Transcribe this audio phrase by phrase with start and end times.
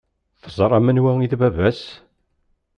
[0.43, 1.81] Teẓram anwa i d baba-s?